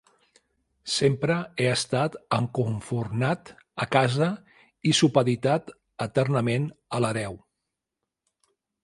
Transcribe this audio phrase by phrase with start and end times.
[0.91, 3.51] Sempre he estat encofurnat
[3.85, 4.29] a casa
[4.93, 5.71] i supeditat
[6.07, 6.67] eternament
[6.99, 7.39] a l'hereu.